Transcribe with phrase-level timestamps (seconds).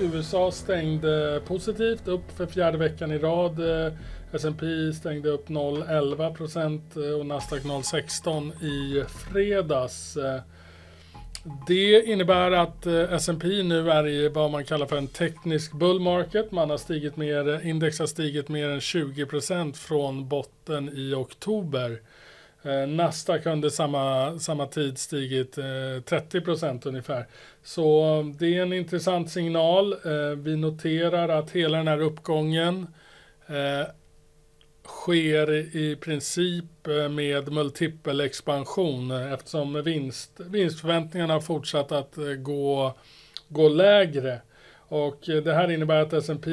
[0.00, 3.86] USA stängde positivt, upp för fjärde veckan i rad.
[3.86, 3.92] Eh,
[4.32, 10.16] S&P stängde upp 0,11 procent eh, och Nasdaq 0,16 i fredags.
[10.16, 10.40] Eh,
[11.66, 16.52] det innebär att S&P nu är i vad man kallar för en teknisk bull market.
[16.52, 22.00] Man har stigit mer, index har stigit mer än 20 procent från botten i oktober.
[22.62, 27.26] Nasdaq Nasdaq under samma, samma tid stigit eh, 30 procent ungefär.
[27.62, 29.92] Så eh, det är en intressant signal.
[29.92, 32.86] Eh, vi noterar att hela den här uppgången
[33.46, 33.88] eh,
[34.84, 42.94] sker i princip eh, med multipel expansion eftersom vinst, vinstförväntningarna har fortsatt att gå,
[43.48, 44.40] gå lägre.
[44.90, 46.50] Och det här innebär att S&P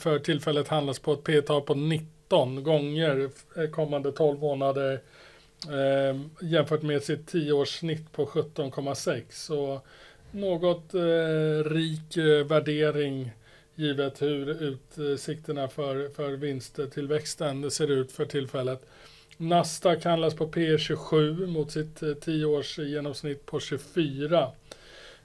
[0.00, 3.30] för tillfället handlas på ett P-tal på 19 gånger
[3.70, 5.00] kommande 12 månader
[5.70, 9.22] eh, jämfört med sitt 10-årssnitt på 17,6.
[9.30, 9.80] Så
[10.30, 13.30] något eh, rik eh, värdering
[13.74, 18.86] givet hur utsikterna för, för vinsttillväxten ser ut för tillfället.
[19.36, 24.50] Nasdaq handlas på P27 mot sitt eh, 10-års genomsnitt på 24.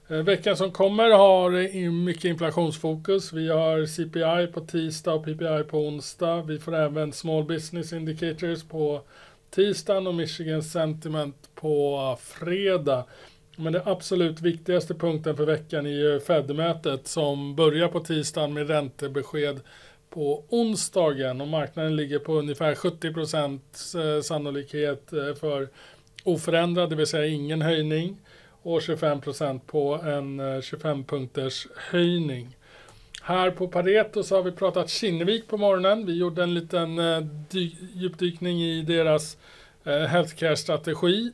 [0.08, 3.32] Eh, veckan som kommer har mycket inflationsfokus.
[3.32, 6.42] Vi har CPI på tisdag och PPI på onsdag.
[6.42, 9.02] Vi får även Small Business Indicators på
[9.50, 13.04] tisdagen och Michigan Sentiment på fredag.
[13.56, 18.68] Men den absolut viktigaste punkten för veckan är ju Fed-mötet som börjar på tisdagen med
[18.68, 19.60] räntebesked
[20.10, 25.68] på onsdagen och marknaden ligger på ungefär 70 procents eh, sannolikhet eh, för
[26.24, 28.16] oförändrad, det vill säga ingen höjning
[28.62, 32.56] och 25 procent på en eh, 25-punkters höjning.
[33.30, 36.06] Här på Pareto så har vi pratat Kinnevik på morgonen.
[36.06, 37.26] Vi gjorde en liten eh,
[37.94, 39.36] djupdykning i deras
[39.84, 41.32] eh, healthcare-strategi.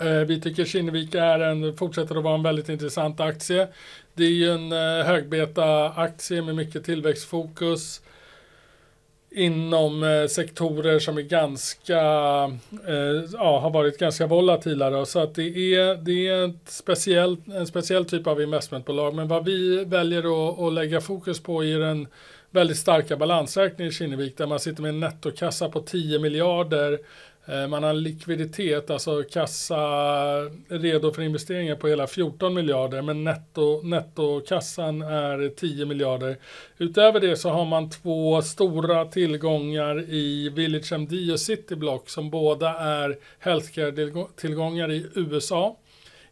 [0.00, 3.68] Eh, vi tycker Kinnevik är en, fortsätter att vara en väldigt intressant aktie.
[4.14, 8.00] Det är ju en eh, högbeta-aktie med mycket tillväxtfokus
[9.34, 12.00] inom eh, sektorer som är ganska,
[12.88, 14.90] eh, ja, har varit ganska volatila.
[14.90, 15.04] Då.
[15.04, 19.14] Så att det är, det är ett speciell, en speciell typ av investmentbolag.
[19.14, 22.08] Men vad vi väljer att, att lägga fokus på är den
[22.50, 26.98] väldigt starka balansräkningen i Kinnevik där man sitter med en nettokassa på 10 miljarder
[27.46, 29.78] Eh, man har likviditet, alltså kassa
[30.68, 36.36] redo för investeringar på hela 14 miljarder, men netto, nettokassan är 10 miljarder.
[36.78, 42.78] Utöver det så har man två stora tillgångar i Village MD och Cityblock som båda
[42.78, 45.76] är healthcare-tillgångar i USA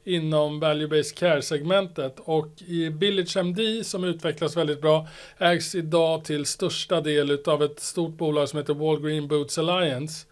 [0.04, 7.00] inom Value-Based Care-segmentet och i Village MD som utvecklas väldigt bra ägs idag till största
[7.00, 10.26] del av ett stort bolag som heter Walgreen Boots Alliance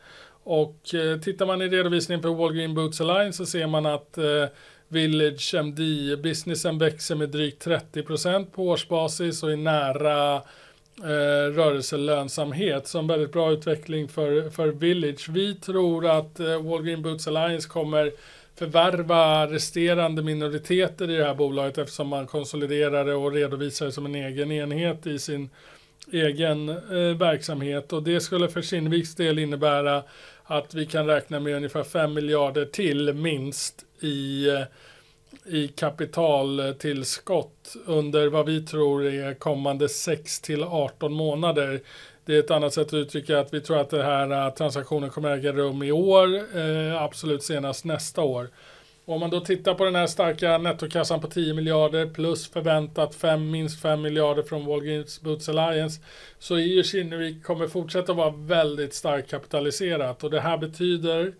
[0.48, 4.44] och eh, tittar man i redovisningen för Walgreen Boots Alliance så ser man att eh,
[4.88, 5.80] Village MD
[6.16, 10.34] businessen växer med drygt 30% på årsbasis och är nära
[11.04, 12.86] eh, rörelselönsamhet.
[12.86, 15.28] Så en väldigt bra utveckling för, för Village.
[15.28, 18.12] Vi tror att eh, Walgreen Boots Alliance kommer
[18.56, 24.06] förvärva resterande minoriteter i det här bolaget eftersom man konsoliderar det och redovisar det som
[24.06, 25.50] en egen enhet i sin
[26.12, 30.02] egen eh, verksamhet och det skulle för Kinneviks del innebära
[30.44, 34.62] att vi kan räkna med ungefär 5 miljarder till minst i, eh,
[35.44, 41.80] i kapitaltillskott under vad vi tror är kommande 6 till 18 månader.
[42.24, 45.10] Det är ett annat sätt att uttrycka att vi tror att den här eh, transaktionen
[45.10, 48.48] kommer äga rum i år, eh, absolut senast nästa år.
[49.08, 53.14] Och om man då tittar på den här starka nettokassan på 10 miljarder plus förväntat
[53.14, 56.00] fem, minst 5 miljarder från Walgreens Boots Alliance
[56.38, 61.32] så är ju Kinnevik kommer fortsätta vara väldigt starkt kapitaliserat och det här betyder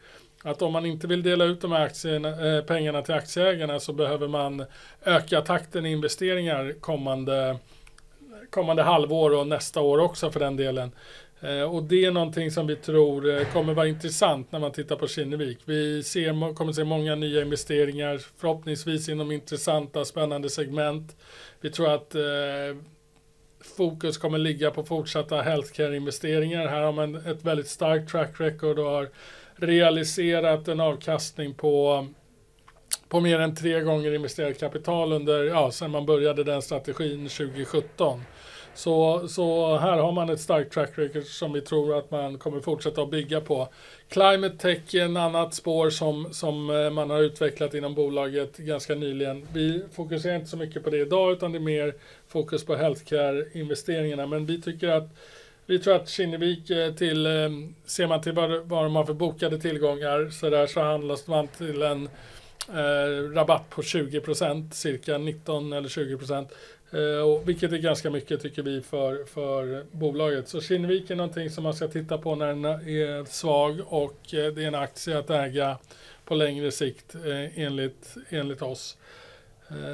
[0.43, 3.93] att om man inte vill dela ut de här aktierna, eh, pengarna till aktieägarna så
[3.93, 4.65] behöver man
[5.05, 7.59] öka takten i investeringar kommande,
[8.51, 10.91] kommande halvår och nästa år också för den delen.
[11.41, 14.97] Eh, och det är någonting som vi tror eh, kommer vara intressant när man tittar
[14.97, 15.59] på Kinnevik.
[15.65, 21.17] Vi ser, kommer se många nya investeringar, förhoppningsvis inom intressanta, spännande segment.
[21.61, 22.77] Vi tror att eh,
[23.77, 26.67] fokus kommer ligga på fortsatta healthcare-investeringar.
[26.67, 29.09] Här har man ett väldigt starkt track record och har
[29.57, 32.07] realiserat en avkastning på
[33.09, 38.21] på mer än tre gånger investerat kapital under, ja, sedan man började den strategin 2017.
[38.79, 42.61] Så, så här har man ett starkt track record som vi tror att man kommer
[42.61, 43.69] fortsätta att bygga på.
[44.09, 48.95] Climate Tech är en annat spår som, som eh, man har utvecklat inom bolaget ganska
[48.95, 49.47] nyligen.
[49.53, 51.95] Vi fokuserar inte så mycket på det idag utan det är mer
[52.29, 54.27] fokus på healthcare-investeringarna.
[54.27, 55.09] Men vi tycker att
[55.67, 57.33] vi tror att Kinnevik eh, till, eh,
[57.85, 61.49] ser man till vad, vad de har för bokade tillgångar så där så handlas man
[61.49, 62.09] till en
[62.69, 66.19] eh, rabatt på 20 procent, cirka 19 eller 20
[66.91, 70.49] Eh, och vilket är ganska mycket tycker vi för, för bolaget.
[70.49, 74.53] Så Kinnevik är någonting som man ska titta på när den är svag och eh,
[74.53, 75.79] det är en aktie att äga
[76.25, 78.97] på längre sikt eh, enligt, enligt oss.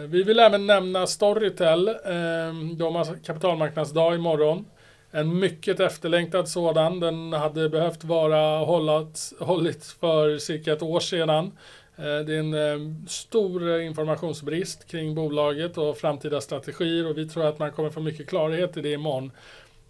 [0.09, 1.89] Vi vill även nämna Storytel.
[1.89, 4.65] Ehm, de har kapitalmarknadsdag imorgon.
[5.11, 7.01] En mycket efterlängtad sådan.
[7.01, 11.53] Den hade behövt vara hållits, hållits för cirka ett år sedan.
[11.97, 17.29] Eh, det är en eh, stor eh, informationsbrist kring bolaget och framtida strategier och vi
[17.29, 19.31] tror att man kommer få mycket klarhet i det imorgon.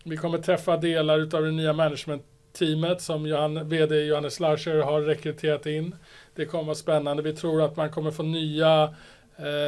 [0.05, 5.67] Vi kommer träffa delar utav det nya managementteamet som Johan, VD Johannes Larcher har rekryterat
[5.67, 5.95] in.
[6.35, 7.23] Det kommer vara spännande.
[7.23, 8.95] Vi tror att man kommer få nya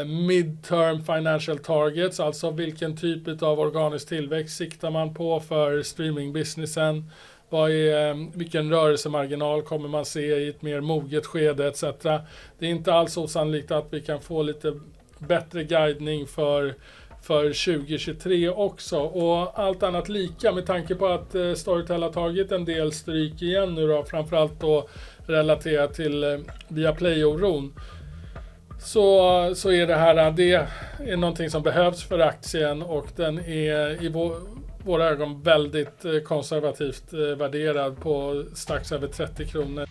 [0.06, 7.10] midterm financial targets, alltså vilken typ utav organisk tillväxt siktar man på för streamingbusinessen?
[7.50, 11.82] Vad är, ehm, vilken rörelsemarginal kommer man se i ett mer moget skede etc.
[12.58, 14.80] Det är inte alls osannolikt att vi kan få lite
[15.18, 16.74] bättre guidning för
[17.26, 22.52] för 2023 också och allt annat lika med tanke på att eh, Storytel har tagit
[22.52, 24.88] en del stryk igen nu då, framförallt då
[25.26, 26.38] relaterat till eh,
[26.68, 27.72] Viaplay-oron.
[28.80, 30.54] Så, så är det här, det
[30.98, 34.36] är någonting som behövs för aktien och den är i vår
[34.86, 39.86] våra ögon väldigt eh, konservativt eh, värderad på strax över 30 kronor.